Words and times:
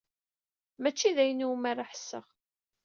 Mačči 0.81 1.15
d 1.15 1.17
ayen 1.23 1.43
iwumi 1.45 1.67
ara 1.71 1.89
ḥesseɣ. 1.91 2.25